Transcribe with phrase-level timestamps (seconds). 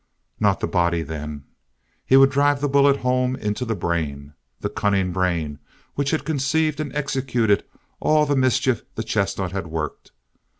[0.39, 1.43] Not the body, then.
[2.07, 5.59] He would drive the bullet home into the brain, the cunning brain
[5.93, 7.63] which had conceived and executed
[7.99, 10.11] all the mischief the chestnut had worked.